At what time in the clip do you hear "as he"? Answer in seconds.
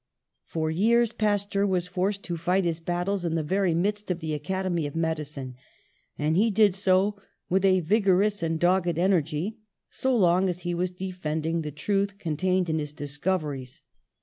10.49-10.73